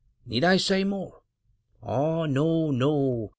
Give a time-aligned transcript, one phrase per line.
[0.25, 1.21] Need I say more?
[1.83, 3.29] Ah, no, no!